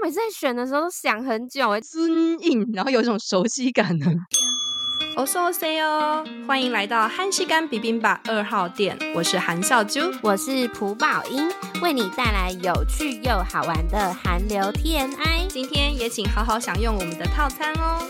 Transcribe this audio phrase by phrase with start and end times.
[0.03, 4.05] 每次在选的时候都想很久，哎，尊硬，然后有一种熟悉感呢。
[5.15, 11.49] おそうせよ，欢迎来到韩食柑 bibimbap 二号店，我是韩笑珠，我是朴宝英，
[11.81, 15.47] 为你带来有趣又好玩的韩流 TMI。
[15.49, 18.07] 今天也请好好享用我们的套餐哦。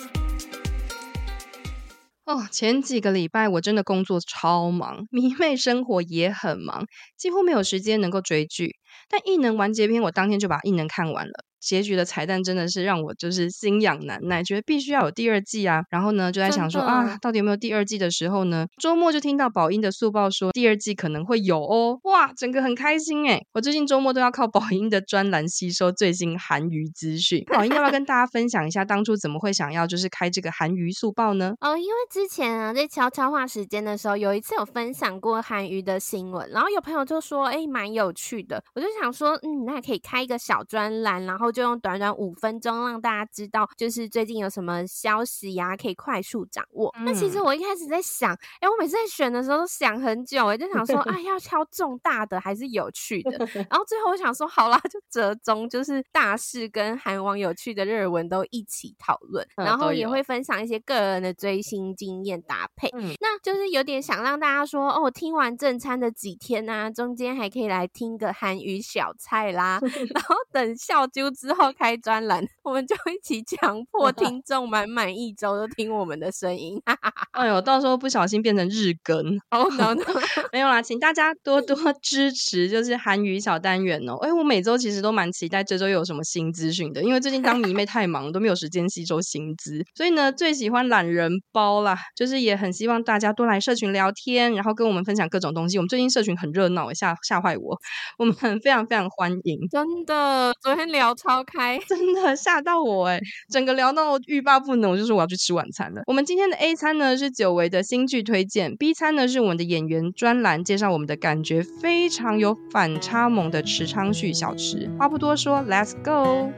[2.26, 6.86] 哦，前几个礼拜我真的工作超忙，迷妹生活也很忙，
[7.18, 8.76] 几乎没有时间能够追剧。
[9.10, 11.46] 但异能完结篇，我当天就把异能看完了。
[11.62, 15.84] 结局的彩蛋真的是让我就是心痒难耐，觉得必须要有第二季啊！
[15.90, 18.66] 然后呢，就在想说啊，到底有没有第二季的时候呢？
[18.78, 23.46] 周末就听到宝英的速报说第二季可能会有哦，哇，整个很开心诶。
[23.54, 27.44] 我最近周末都要靠宝英的专栏吸收最新韩娱资讯。
[27.46, 31.54] 宝英要不要跟大家分享一下当初怎么会想要就是开这个韩娱速报呢？
[31.62, 38.64] 哦，因为之前啊在悄悄话时间的时候，有一次有分享过韩娱的新闻，然后有朋友就说，哎，蛮有趣的。
[38.74, 42.32] 我就想说，嗯，那可以开一个小专栏，然后就用短短五。
[42.42, 46.92] 分钟让大家知道，就是最近有什么消息呀、啊，可以快速掌握。
[46.98, 53.38] 嗯、那其实我一开始在想，哎、欸，我每次在选的时候都想很久，哎，就想说，啊， 要挑重大的还是有趣的？
[53.70, 62.90] 然后最后我想说，好啦，就折中，就是大事跟韩网有趣的热文都一起讨论，然后也会分享一些个人的追星经验搭配。
[62.94, 69.80] 嗯、那就是有点想让大家说，哦，听完正餐的几天啊，中间还可以来听个韩语小菜啦，
[70.16, 72.46] 然后等笑啾之后开专栏。
[72.64, 76.80] 我们就一起强迫 听众满满一周都听我们的声音。
[77.32, 79.18] 哎呦，到时候不小心变成日更
[79.50, 80.04] 哦，oh, no, no.
[80.54, 84.16] 没有啦，请大家多多支持，就是韩语小单元哦。
[84.22, 95.78] 哎，我每周其实都蛮期待这周又有什么新资讯的，因为最近当迷妹太忙，都没有时间吸收新资，所以呢，最喜欢懒人包啦，就是也很希望大家多来社群聊天，然后跟我们分享各种东西。
[95.78, 97.78] 我们最近社群很热闹，吓吓坏我，
[98.18, 102.02] 我们很非常非常欢迎，真的，昨天聊超开，真。
[102.02, 103.22] 真的吓到我哎！
[103.48, 106.02] 整个聊到欲罢不能，我就说我要去吃晚餐了。
[106.08, 114.90] 我们今天的 A 餐呢是久违的新剧推荐，B 餐呢是我们的演员专栏介绍我们的感觉非常有反差萌的池昌旭小吃。
[114.98, 116.52] 话不多说，Let's go！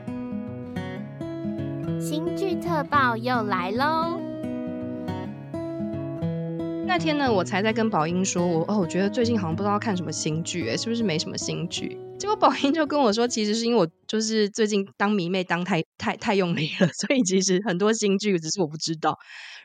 [2.00, 4.18] 新剧特报又来喽！
[6.88, 11.98] 那天呢，我才在跟宝英说，我哦，我觉得最近好像不知道看什么新剧，哎，是不是没什么新剧？
[12.20, 19.18] 结果宝英就跟我说，其实是因为我就是最近当迷妹当太太太用力了，所以其实很多新剧只是我不知道。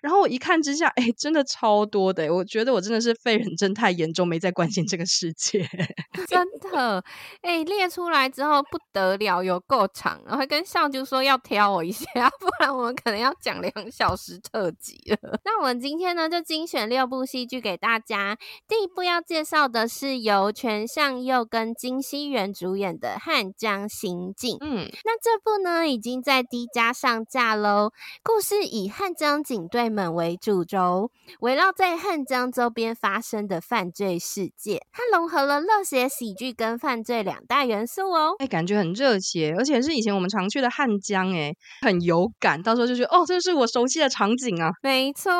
[0.02, 2.32] 然后我一看之下，哎，真的超多的！
[2.32, 5.66] 我觉得我真的是废人症太严重，没在关心这个世界。
[6.28, 7.02] 真的，
[7.42, 10.20] 哎，列出来之后不得了，有够长。
[10.26, 12.06] 然后跟笑就说要挑我一下，
[12.38, 15.40] 不然我们可能要讲两小时特辑了。
[15.44, 18.36] 那我们今天呢，就精选六部戏剧给大家。
[18.66, 24.56] 第一部要介绍的是由全相佑跟金熙媛主演的《汉江刑警》。
[24.60, 27.92] 嗯，那这部呢已经在 D 加上架喽。
[28.22, 31.10] 故事以汉江警队们为主轴，
[31.40, 38.34] 围绕在汉江周边发生的犯罪事件，它融合了热血喜剧跟犯罪两大元素哦。
[38.38, 42.62] 哎，感觉很热血，而且是以前我们常去的汉江，哎，很有感。
[42.62, 44.70] 到时候就觉得，哦，这是我熟悉的场景啊。
[44.82, 45.32] 没错，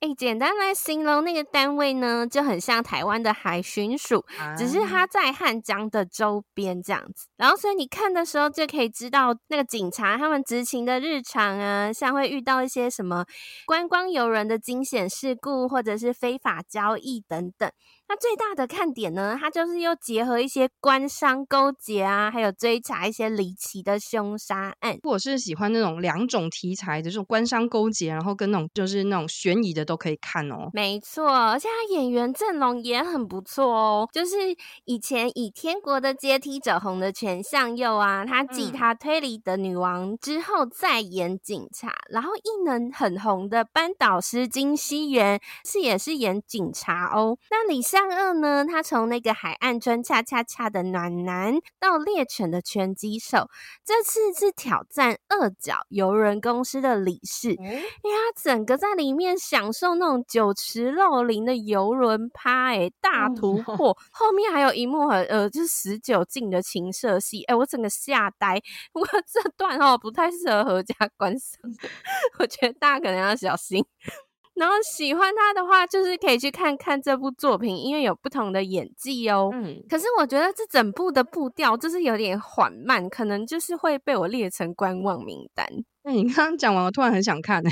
[0.00, 7.28] 哎，简单来形容那个单位呢，就很像台湾的海巡署，啊、只是它在汉江的周边这样子。
[7.36, 13.24] 然后，所以你看的时候就可以知道那个警察他们执勤的日常啊，像会遇到一些什么
[13.66, 13.83] 关。
[13.86, 17.70] 观光游人的惊险事故，或者是非法交易等等。
[18.06, 24.98] 那最大的看点呢，它就是又结合一些官商勾结啊，还有追查一些离奇的凶杀案。
[25.04, 30.68] 我是喜欢那种两种题材的，这种官商勾结，然后跟那种就是那种悬疑的都可以看哦。
[30.74, 34.08] 没错，而且他演员阵容也很不错哦。
[34.12, 34.36] 就是
[34.84, 47.38] 以前以《天国的阶梯》者红的全相佑啊，他继他推理的女王之后再演警察，嗯、然后异能很红的班导师金熙媛是也是演警察哦。
[47.50, 47.82] 那李。
[47.94, 53.48] 相二呢，他从那个海岸村恰恰恰的暖男到猎犬的拳击手，
[53.84, 63.96] 这次是挑战二角游人公司的理事，因为他整个在里面享受那种酒池肉林的游轮趴，哎，大突 破。
[64.10, 68.60] 后面还有一幕很呃，就是十九禁的情色戏，哎，我整个吓呆。
[68.92, 71.60] 不过这段哦不太适合合家观赏，
[72.40, 73.86] 我觉得大家可能要小心。
[74.54, 79.50] 然后喜欢他的话，就是可以去看看这部作品，因为有不同的演技哦。
[79.52, 85.66] 嗯，可是我觉得这整部的步调就是有点缓慢，可能就是会被我列成观望名单。
[86.04, 87.70] 那你刚刚讲完，我突然很想看呢。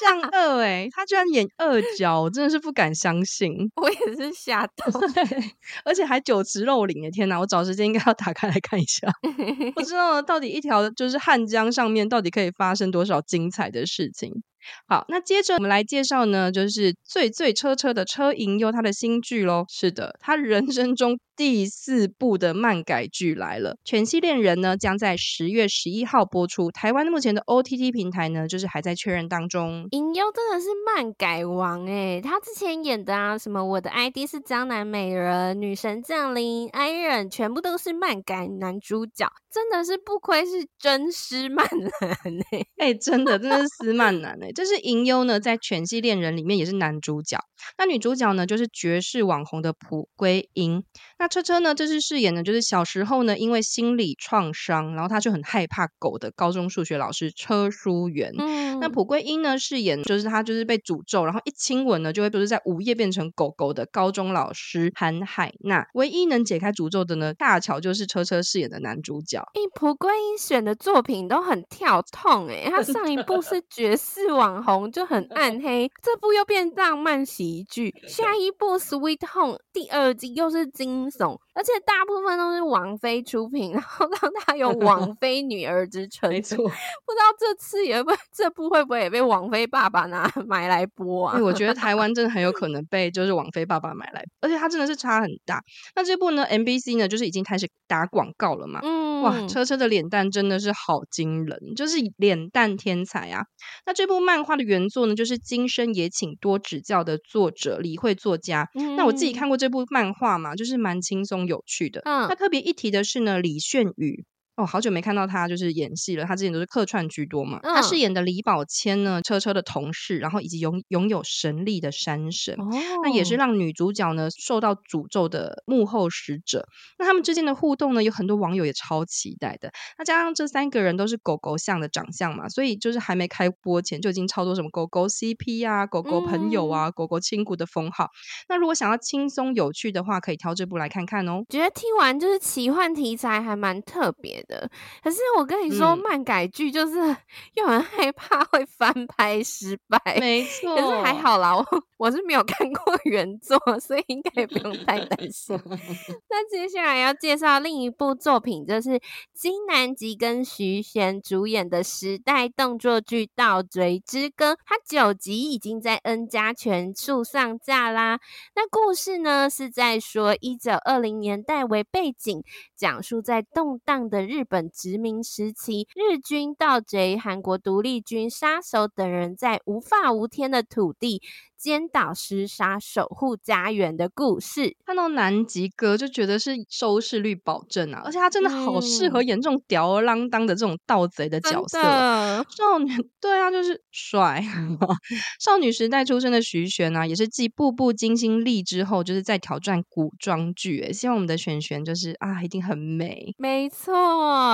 [0.00, 3.52] 像 二哎、欸，他居然演二角，我真的是不敢相信。
[3.76, 4.86] 我也是吓到，
[5.84, 7.10] 而且还酒池肉林哎！
[7.10, 9.08] 天哪，我找时间应该要打开来看一下。
[9.74, 14.42] 不知道到底一条就是汉江上面到底可以发生多少精彩的事情。
[14.86, 19.64] 好，那接着我们来介绍呢，就是最最车车的车银优他的新剧喽。
[19.68, 26.70] 是的，他人生中第四部的漫改剧来了，《全息恋人》呢将在十月十一号播出。
[26.70, 29.86] 台湾目前的 OTT 平台呢，就是还在确认当中。
[29.90, 42.10] 银优真的是漫改王诶，他之前演的啊，什么我的 ID 是江南美人、女神降临、爱人，全部都是漫改男主角，真的是不愧是真丝漫男
[42.50, 42.66] 诶。
[42.78, 44.52] 哎、欸，真的真的是丝漫男诶。
[44.58, 47.38] 就是银优呢，在《全系恋人》里面也是男主角。
[47.76, 50.82] 那女主角呢，就是绝世网红的蒲圭英。
[51.16, 58.34] 那车车呢，这次饰演呢就是小时候呢，因为心理创伤，然后他就很害怕狗的高中数学老师车书媛。
[58.36, 65.86] 嗯，那蒲圭英呢，饰演就是他就是被诅咒，然后一亲吻呢，就会不是在午夜变成狗狗的高中老师韩海娜。
[65.94, 69.38] 唯一能解开诅咒的呢，大乔就是车车饰演的男主角。
[69.54, 74.62] 哎，朴圭英选的作品都很跳痛哎， 他上一部是绝世网。
[74.62, 86.30] 红就很暗黑，这部又变浪漫喜剧，下一部《Sweet Home》第二季又是惊悚，而且大部分都是王菲出品， 然后让他有王 菲女儿之称。
[86.30, 91.38] 没错， 不知道这次也会这部会不会也被王菲爸爸拿买来播啊？
[91.42, 95.62] 我觉得台湾真的很有可能被就是王菲爸爸买来，而且它真的是差很大。
[95.94, 98.80] 那这部呢，MBC 呢就是已经开始打广告了嘛？
[98.82, 103.44] 嗯，哇，车车的脸蛋真的是好惊人，就是脸蛋天才啊！
[103.84, 104.38] 那这部漫。
[104.48, 108.66] 画的原作呢，就是今生也请多指教的作者李慧作家。
[108.74, 112.00] 嗯、那我自己看过这部漫画嘛，就是蛮轻松有趣的。
[112.04, 114.24] 嗯，那特别一提的是呢，李炫宇。
[114.58, 116.24] 哦，好久没看到他就是演戏了。
[116.24, 117.60] 他之前都是客串居多嘛。
[117.62, 122.56] 嗯、他饰演的李宝谦呢，车车的同事，然后以及拥拥有神力的山神。
[122.58, 122.68] 哦，
[123.04, 126.66] 那也是让女主角呢受到诅咒的幕后使者。
[126.98, 129.70] 那他们之间的互动呢，有很多网友也超期待的。
[129.96, 138.08] 那加上这三个人都是狗狗像的长相嘛，所以就是还没开播前就已经超多什么狗狗 CP 啊、狗狗朋友啊、嗯、狗狗亲骨的封号。
[138.48, 141.44] 那如果想要轻松有趣的话，可以挑这部来看看哦。
[141.48, 144.68] 觉得听完就是奇幻题材还蛮特别的。
[145.02, 146.96] 可是我跟你说，漫改剧就是
[147.54, 150.74] 又很害怕会翻拍失败， 没错。
[150.74, 151.64] 可是还好啦，我
[151.96, 155.56] 我是没有看过原作，所以应该也不用太担心。
[156.30, 159.00] 那接下来要介绍另一部作品，就是
[159.34, 168.18] 金南吉跟徐贤主演的时代动作剧《盗贼之歌》，它九集已经在 N 加全数上架啦。
[168.54, 172.42] 那故事呢是在说一九二零年代为背景，
[172.76, 181.20] 讲述在动荡的日日本殖民时期，日军盗贼、韩国独立军、杀手等人在无法无天的土地。
[181.58, 184.76] 尖岛厮杀，守护家园的故事。
[184.86, 191.82] 看到南极哥就觉得是收视率保证啊，而且他真的好适合演这种吊儿郎当的这种盗贼的角色。
[191.82, 194.42] 的少女对啊，就是帅。
[195.40, 200.80] 少女时代出生的徐玄啊，也是继《步步惊心丽》之后，就是在挑战古装剧。
[200.82, 203.34] 哎，希望我们的璇璇就是啊，一定很美。
[203.36, 203.94] 没错，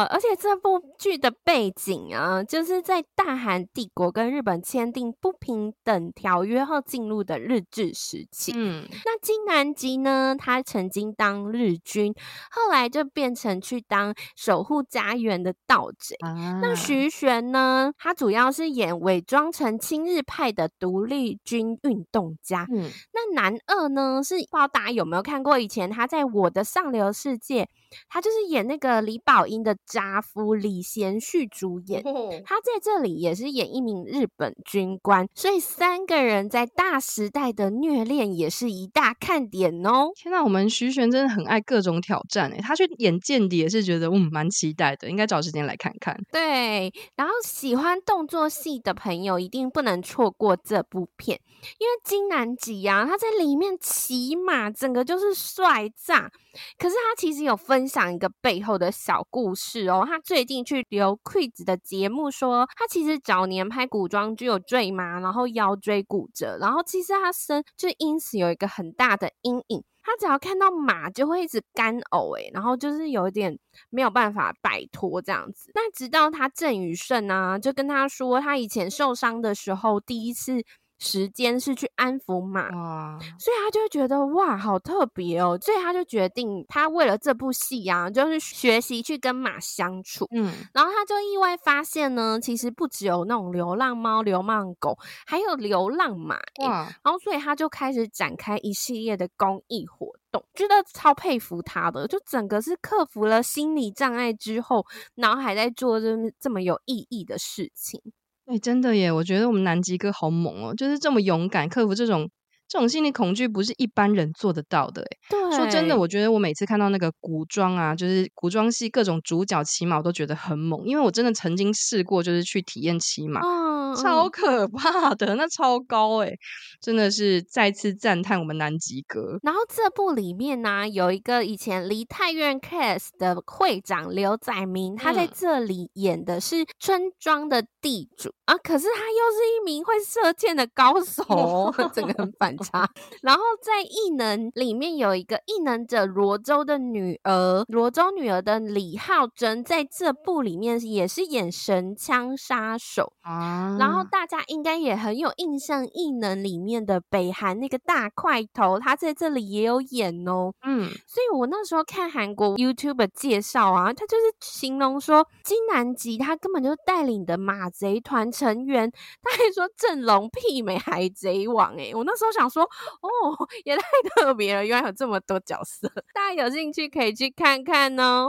[0.05, 6.81] 而且这部剧的背景啊，就是在大韩帝国跟日本签订不平等条约后。
[6.95, 10.37] 进入的日治时期，嗯，那金南吉呢？
[10.39, 12.15] 他曾经当日军，
[12.53, 16.15] 后来就变成去当守护家园的盗贼。
[16.21, 17.93] 啊、那徐玄呢？
[17.99, 22.65] 他主要是演伪装成亲日派的独立军运动家。
[22.71, 24.23] 嗯，那男二呢？
[24.23, 25.59] 是不知道大家有没有看过？
[25.59, 27.69] 以前他在我的上流世界，
[28.09, 32.03] 他就是演那个李宝英的渣夫李贤旭主演。
[32.05, 37.01] 哦、他在这里也是演一名日本军官，所以三个人在大。
[37.05, 40.11] 时代的虐恋也是一大看点哦！
[40.17, 46.17] 天哪，我们徐玄真的很爱各种挑战诶，他去演间谍也是觉得嗯蛮期待的，应该找时间来看看。
[46.33, 51.39] 对，然后喜欢动作戏的朋友一定不能错过这部片，
[51.79, 56.31] 因为金南吉啊，他在里面骑马，整个就是帅炸。
[56.79, 60.05] 可是他其实有分享一个背后的小故事哦。
[60.07, 69.83] 他最近去留 quiz 的节目说，他其实早年拍古装剧有坠马，然后腰椎骨折，然后其实他身就因此有一个很大的阴影。
[70.07, 73.59] 他只要看到马就会一直干呕，诶，然后就是有一点
[73.89, 75.71] 没有办法摆脱这样子。
[75.75, 80.63] 那直到他郑宇盛啊，就跟他说，他以前受伤的时候第一次。
[80.99, 94.97] 时间是去安抚马，哇，所以他就会觉得哇，好特别哦，所以他就决定，他为了这部戏啊，就是学习去跟马相处，嗯，然后他就意外发现呢，其实不只有那种流浪猫、流浪狗，
[95.27, 104.87] 还有流浪马，哇，然后所以他就开始展开一系列的公益活动，觉得超佩服他的，就整个是克服了心理障碍之后，
[105.17, 108.01] 然后还在做这这么有意义的事情。
[108.47, 109.11] 哎、真的耶！
[109.11, 112.29] 我觉得我们南极哥好猛哦，就是这么勇敢，克服这种
[112.69, 115.03] 这种心理恐惧，不是一般人做得到的。
[115.03, 123.41] 哎，对，说真的，我觉得我每次看到那个古装啊，就是古装戏各种主角骑马，我都觉得很猛，因为我真的曾经试过，就是去体验骑马。
[123.41, 123.63] 哦
[123.95, 126.39] 超可怕的，那超高哎、欸，
[126.81, 129.39] 真的是再次赞叹我们南极哥。
[129.41, 142.91] 然后这部里面呢、啊，有一个以前梨泰院 Cast 的会长刘载明，他在这里演的是村庄的地主、嗯、啊，可是他又是一名会射箭的高手， 整个很反差。
[143.23, 153.77] 然后在异能里面有一个异能者罗州的女儿，罗州女儿的李浩真，在这部里面也是演神枪杀手啊。
[153.79, 160.53] 然后大家应该也很有印象，异能里面的北韩那个大块头，他在这里也有演哦。
[160.63, 168.91] 嗯，所以我那时候看韩国 YouTube 介绍啊，他就是形容说金南吉他根本就带领的马贼团成员，
[169.23, 171.75] 他还说阵容媲美海贼王。
[171.79, 173.83] 哎，我那时候想说，哦，也太
[174.15, 178.29] 特别了，原来有这么多角色， 大家有兴趣可以去看看哦。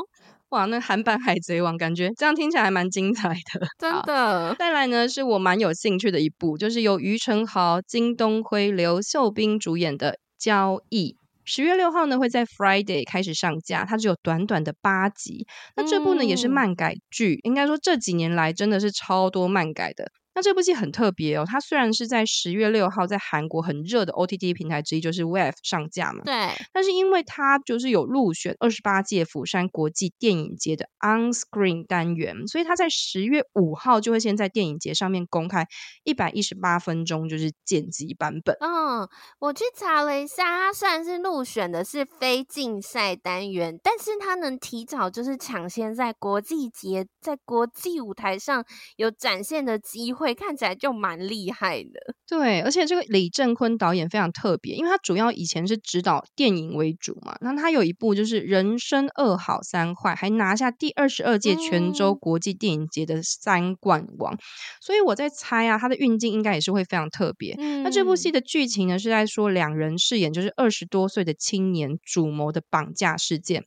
[0.49, 4.55] 哇，那韩版海贼王感觉这样听起来还蛮精彩的， 真的。
[4.57, 11.11] 再来呢，是我蛮有兴趣的一部，就是由于承豪、金东辉、刘秀斌主演的《交易》，
[11.43, 15.47] 十月六号呢会在 Friday 开始上架，它只有短短的八集。
[15.75, 20.11] 那这部呢、嗯、也是漫改剧，应该说这几年来真的是超多漫改的。
[20.35, 35.65] 那这部戏很特别哦，它虽然是在十月六号在韩国很热的 OTT 平台之一，就是 WEV 上架嘛，对，但是因为它就是有入选二十八届釜山国际电影节的 On Screen 单元，所以它在十月五号就会先在电影节上面公开
[36.03, 38.57] 一百一十八分钟，就是剪辑版本。
[38.59, 39.07] 嗯，
[39.39, 48.65] 我去查了一下，它虽然是入选的是非竞赛单元，但是它能提早就是抢先在国际节在国际舞台上
[48.97, 50.24] 有展现的机会。
[50.25, 64.37] 会看起来就蛮厉害的，对，而且这个李正坤导演非常特别，因为他主要以前是指导电影为主嘛，那他有一部就是《人生二好三坏》，还拿下第二十二届泉州国际电影节的三冠王，嗯、
[64.81, 67.55] 所以我在猜啊，他的运镜应该也是会非常特别。
[67.59, 73.63] 嗯、那这部戏的剧情呢，是在说两人饰演就是二十多岁的青年主谋的绑架事件。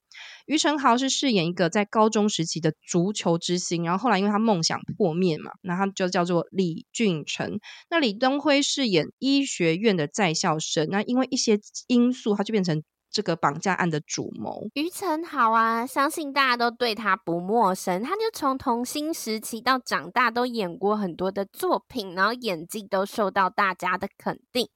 [0.48, 7.60] 于承豪是饰演一个在高中时期的足球之星，然后后来因为他梦想破灭嘛，那他就叫做李俊成。
[7.90, 14.68] 那李东辉饰演医学院的在校生，那因为一些因素，他就变成这个绑架案的主谋。
[14.72, 24.70] 于承豪啊，相信大家都对他不陌生，他就从童星时期到长大都演过很多的作品，然后演技都受到大家的肯定。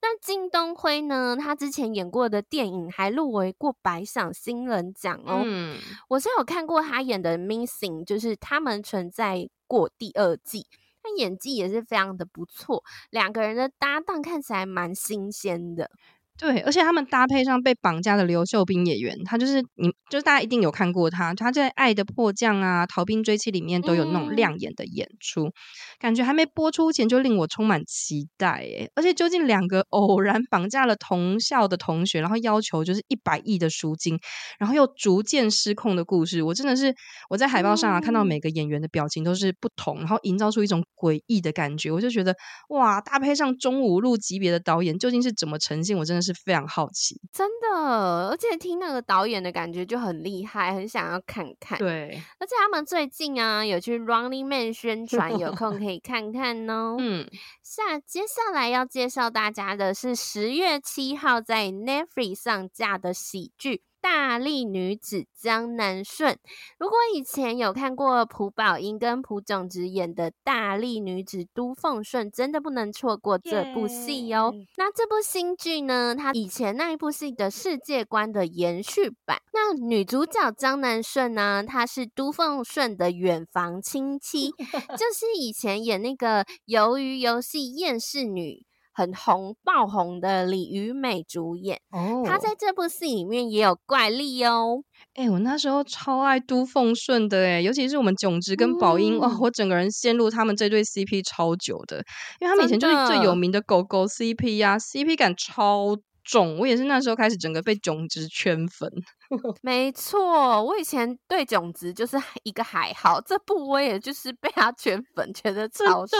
[0.00, 1.36] 那金东辉呢？
[1.38, 5.42] 他之前演过的电影还入围过百想新人奖哦。
[5.44, 5.78] 嗯，
[6.08, 10.66] 我是有看过他演的《Missing》，就是他们存在过第二季，
[11.02, 15.90] 他演技也是非常的不错，两个人的搭档看起来蛮新鲜的。
[16.36, 25.52] 对，而且他们搭配上被绑架的刘秀彬演员，他就是你，就是大家一定有看过他，他在《爱的迫降》啊、《逃兵追妻》里面都有那种亮眼的演出，嗯、
[26.00, 28.90] 感觉还没播出前就令我充满期待诶。
[28.96, 34.18] 而且究竟两个偶然绑架了同校的同学，然后要求就是一百亿的赎金，
[34.58, 36.92] 然后又逐渐失控的故事，我真的是
[37.30, 42.34] 我在海报上啊、嗯、看到每个演员的表情都是不同，然后营造出一种诡异的感觉，我就觉得
[42.70, 45.96] 哇，搭配上中五路级别的导演，究竟是怎么呈现？
[45.96, 46.34] 我真的是。
[46.44, 51.78] 非常好奇，真的，而且听那个导演的感觉就很厉害，很想要看看。
[51.78, 56.96] 对，而且他们最近啊有去 Running Man 宣传，有空可以看看哦。
[56.98, 57.26] 嗯，
[57.62, 63.82] 下接下来要介绍大家的是十月七号在 Netflix 上架的喜剧。
[64.04, 66.36] 大力女子江南顺，
[66.78, 74.52] 如果以前有看过朴宝英跟朴炯植演的大力女子都奉顺，真的不能错过这部戏哦。
[74.54, 74.66] Yeah.
[74.76, 79.40] 那这部新剧呢，它以前那一部戏的世界观的延续版。
[79.54, 84.50] 那女主角江南顺呢，她是都奉顺的远房亲戚，
[84.98, 88.66] 就是以前演那个鱿鱼游戏厌世女。
[88.94, 91.80] 很红爆红的李雨美主演。
[91.90, 94.82] 哦，她在这部戏里面也有怪力哦。
[95.14, 101.98] 哎、欸，我那时候超爱都奉顺的哎，尤其是我们炯植跟宝英、嗯、哇，我整个人陷入他们这对 CP 超久的，
[102.40, 106.58] 因为他们以前就是最有名的狗狗 CP 呀、啊，CP 感超重。
[106.58, 108.90] 我也是那时候开始整个被囧直圈粉。
[109.62, 116.18] 没错，我以前对囧直就是一个还好，这部我也就是被他圈粉，觉得超帅。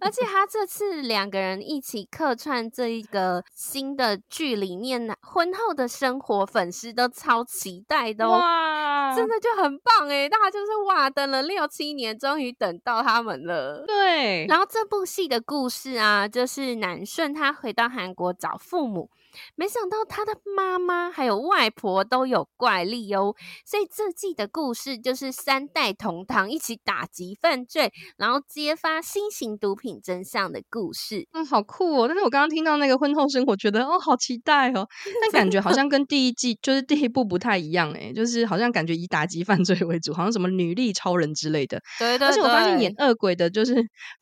[0.00, 8.77] 而且他这次两个人一起客串这一个新的剧里面，婚后的生活，粉丝都超期待的哦，哇，
[9.18, 10.28] 真的就很棒哎！
[10.28, 13.84] 大家就是哇，等了六七年，终于等到他们了。
[13.86, 19.10] 对，然后这部戏的故事啊，就是南顺他回到韩国找父母。
[19.54, 31.26] 没想到他的妈妈还有外婆都有怪力哦，所以这季的故事就是三代同堂一起打击犯罪，然后揭发新型毒品真相的故事。
[31.32, 32.08] 嗯，好酷哦！
[32.08, 34.86] 但是我刚刚听到那个婚后生活，觉得哦，好期待哦。
[35.22, 41.80] 但感觉好像跟第一季就是第一部不太一样诶，就是好像感觉以打击犯罪为主，好像什么女力超人之类的。
[41.98, 42.28] 对对对。
[42.28, 43.74] 而且我发现演恶鬼的就是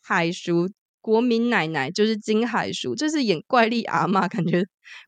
[0.03, 0.69] 海叔。
[1.07, 4.61] 国民奶奶就是金海淑，就是演怪力阿妈，感觉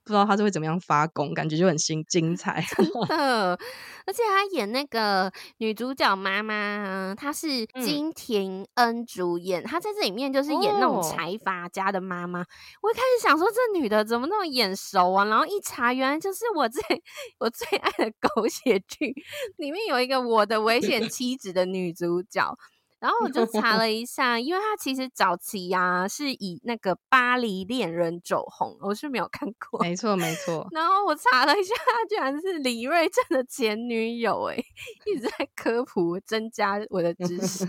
[0.04, 2.64] 不知道她是会怎么样发功，感觉就很新精彩。
[2.76, 3.58] 真的，
[4.06, 12.42] 而且她演那个女主角妈妈，她是金廷恩主演，她、嗯、在这里面就是演那种财阀家的妈妈。
[12.42, 12.46] 哦、
[12.82, 16.80] 我一开始想说这女的怎么那么眼熟啊，然后一查，原来就是我最
[17.40, 19.12] 我最爱的狗血剧
[19.56, 22.56] 里面有一个我的危险妻子的女主角。
[23.00, 29.78] 然后我就查 了一下，因为他其实早期呀、啊、是以那个《巴黎恋人》走红，我是没有看过。
[29.80, 30.66] 没错，没 错。
[30.72, 34.56] 然后我查了一下，他居然是李瑞镇的前女友，哎，
[35.06, 37.64] 一直在科普，增加我的知识。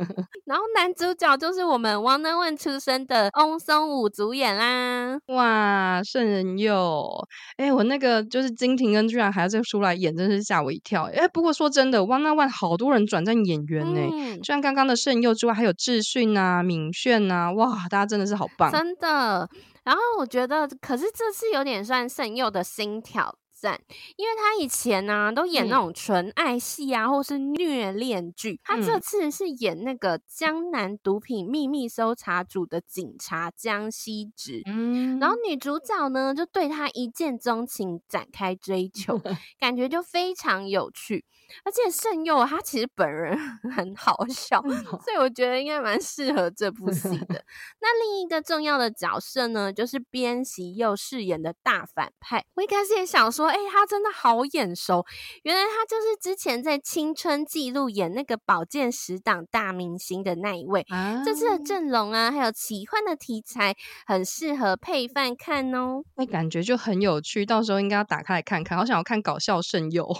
[0.44, 5.18] 然后男主角就是我们 One 出身的翁松武主演啦。
[5.28, 7.26] 哇，圣人佑！
[7.56, 11.04] 哎，我那个就是金廷恩，居然还要再出来演，真是吓我一跳。
[11.04, 14.73] 哎，不过说真的 One 好多人转战演员呢，嗯、居然刚。
[14.74, 19.48] 刚刚的圣佑之外，还有智训啊、敏炫啊，哇，大家真的是好棒，真的。
[19.84, 23.80] 然后我觉得，可是这次有点算圣佑的心跳战，
[24.16, 39.18] 因为他以前呢、啊、都演那种纯爱戏啊，嗯、或是虐恋剧，他这次是演那个江南毒品秘密搜查组的警察江西直，嗯，然后女主角呢就对他一见钟情，展开追 求，
[39.58, 41.24] 感觉就非常有趣。
[41.62, 43.38] 而且圣佑他其实本人
[43.76, 47.44] 很好笑，所以我觉得应该蛮适合这部戏的。
[47.80, 52.44] 那另一个重要的角色呢，就是边席佑饰演的大反派。
[52.54, 55.06] 我一开始也想说，哎、欸，他真的好眼熟，
[55.44, 60.84] 原来他就是之前在《青春记录》演那个保健十档大明星的那一位。
[60.88, 63.76] 啊、这次的阵容啊，还有奇幻的题材，
[64.08, 66.02] 很适合配饭看哦。
[66.16, 68.76] 那感觉就很有趣，到时候应该要打开来看看。
[68.76, 70.12] 好想要看搞笑圣友，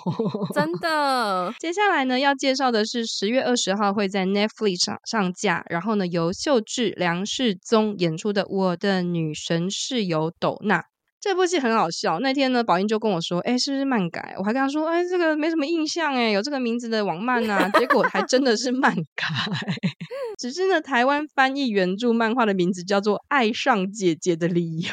[0.55, 1.53] 真的。
[1.59, 10.83] 接下来呢，要介绍的是十月二十号会在 Netflix 上上架，然后呢，由秀智、梁世宗演出的《我的女神室友斗娜》。
[11.25, 12.19] 这部戏很好笑。
[12.21, 19.25] 那天呢，宝英就跟我说：“哎，是不是漫改？”我还跟他说：“哎，这个没什么印象，哎，有这个名字的网漫啊。”结果还真的是漫改。
[20.39, 24.89] 只是呢，台湾翻译原著漫画的名字叫做《爱上姐姐的理由》，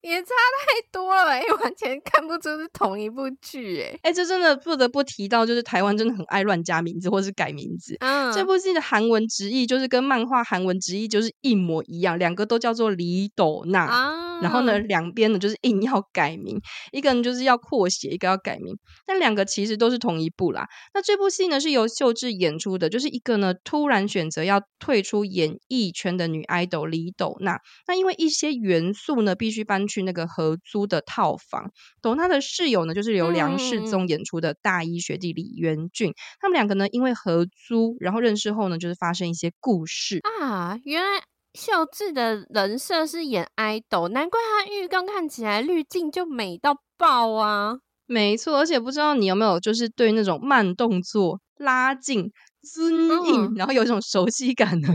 [0.00, 7.94] 也差太多了，哎，完全看不出是同一部剧，哎，哎，这真的不得不提到，就是台湾真的很爱乱加名字或是改名字。
[8.00, 13.84] 嗯，这部戏的韩文直译就是跟漫画韩文直译就是一模一样，两个都叫做李斗娜。
[13.84, 15.84] 啊，然后呢，两边呢就是一。
[15.84, 16.58] 要改名，
[16.92, 18.74] 一个人就是要扩写，一个要改名，
[19.06, 20.66] 但两个其实都是同一部啦。
[20.94, 27.60] 那这部戏呢是由秀智演出的，就是一个呢突然选择要退出演艺圈的女 idol 李斗娜。
[27.86, 31.70] 那因为一些元素呢，必须搬去那个合租的套房。
[32.00, 36.12] 斗娜的室友呢，就是由梁世宗演出的大一学弟李元俊。
[36.12, 41.33] 嗯、他们两个呢，因为合租，然后认识后呢，就是发生一些故事啊，原来。
[41.54, 47.76] 秀智的人设是演爱豆，难怪他浴缸看起来滤镜就美到爆啊！
[48.06, 52.30] 没错，而且不知道你有没有就是对那种慢动作、拉近、
[52.62, 52.92] 尊
[53.26, 54.88] 印，嗯、然后有一种熟悉感呢？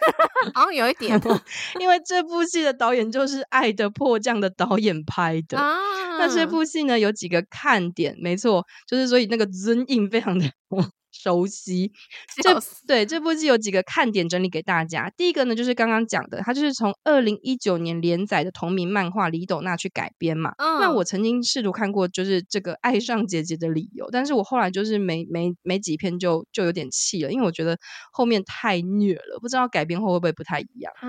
[0.54, 1.20] 好像有一点，
[1.78, 5.58] 因为这部戏的导演就是《爱的迫降》的导演拍的。
[5.58, 5.76] 啊、
[6.18, 10.50] 那这部戏呢有几个看点，没错，就是所以那个尊印非常的。
[11.22, 11.92] 熟悉。
[12.42, 15.10] 这对这部剧有几个看点整理给大家。
[15.16, 20.52] 第一个呢，就是刚刚讲的，它就是从二零一九年连载的同名漫画《李斗娜》去改编嘛。
[20.58, 27.78] 嗯、那我曾经试图看过，就是这个爱上姐姐的理由，但是我后来就是没没没几篇就就有点气了，因为我觉得
[28.12, 31.08] 后面太虐了，不知道改编后会不会不太一样啊？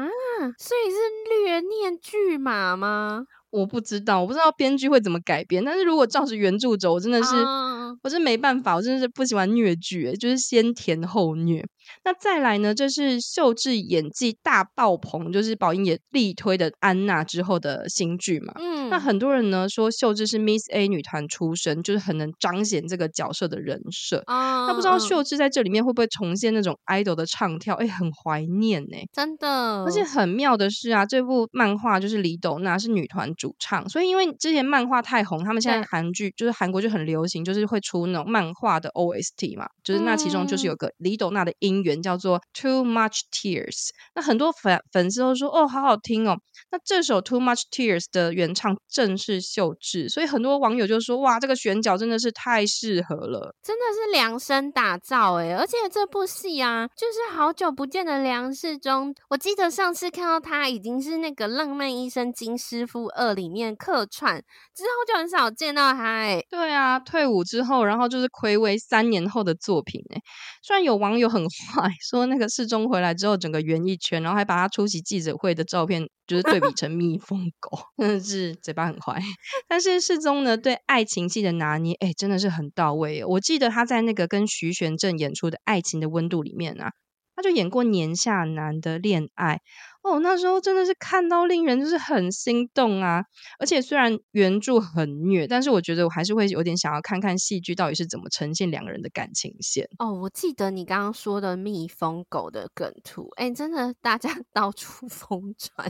[0.58, 0.98] 所以是
[1.46, 3.26] 虐念剧码吗？
[3.52, 5.64] 我不知道，我不知道编剧会怎么改编。
[5.64, 11.64] 但是如果照着原著走，我真的是，uh、我真没办法，我真的是不喜欢虐剧，就是先甜后虐。
[12.06, 12.74] 那再来呢？
[12.74, 18.54] 这是秀智演技大爆棚，就是宝英也力推的安娜之后的新剧嘛。
[18.58, 24.24] 嗯，那很多人呢说秀智是 Miss A 女团出身，就是很能彰显这个角色的人设。
[24.28, 27.76] 啊、uh，那不知道秀智在这里面会不会重现那种 idol 的唱跳？
[27.76, 29.84] 哎，很怀念呢、欸，真的。
[29.84, 46.38] 而且很妙的是啊，这部漫画就是李斗娜是女团主唱，所以因为之前漫画太红，他们现在韩剧就是韩国就很流行，就是会出那种漫画的 OST 嘛，就是那其中就是有个李斗娜的音源叫做 Too Much Tears，那很多粉粉丝都说哦，好好听哦。
[46.70, 55.56] 那这首 Too Much Tears 的原唱正是秀智，所以很多网友就说哇，这个选角真的是太适合了，真的是量身打造哎。
[55.56, 64.38] 而且这部戏啊，就是好久不见的梁世忠，我记得上次看到他已经是那个《浪漫医生金师傅二》里面客串
[64.76, 66.44] 之后，就很少见到他哎。
[66.50, 70.22] 对啊，退伍之后，然后就是暌违三年后的作品哎。
[70.64, 71.92] 虽然有网友很坏。
[72.02, 79.22] 说那个世宗回来之后，整个圆一圈，然后还把他出席记者会的照片，就是对比成蜜蜂狗， 真的是嘴巴很坏。
[79.68, 83.24] 但是世宗呢，对爱情戏的拿捏，哎，真的是很到位。
[83.24, 86.92] 我记得他在那个跟徐玄振演出的《爱情的温度》里面啊，
[87.36, 89.60] 他就演过年下男的恋爱。
[90.04, 93.24] 哦，那时候真的是看到令人就是很心动啊！
[93.60, 99.88] 而且虽然原著很虐，但是我觉得我还是会有点想要看看戏剧到底是怎么呈现两个人的感情线。
[100.00, 105.88] 哦，我记得你刚刚说的蜜蜂狗的梗图，哎，真的大家 到处疯传。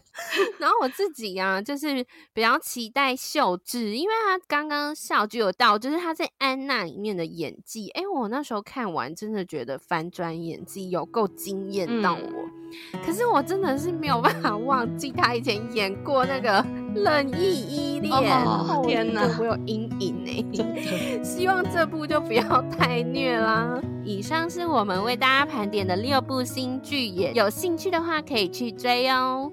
[0.60, 12.50] 然后我自己啊，就是比较期待秀智，因为他刚刚笑就有到，就是他在安娜里面的演技，哎，我那时候看完真的觉得翻转演技有够惊艳到我。
[12.93, 14.01] 嗯、可是我真的是。
[14.02, 16.60] 没有办法忘记他以前演过那个
[16.96, 18.12] 《冷意依恋》
[18.44, 21.24] 哦，天哪，我有阴影哎。
[21.24, 23.80] 希望这部就不要太虐啦。
[24.04, 29.52] 以上是我们为大家盘点的六部新剧，也有兴趣的话可以去追哦。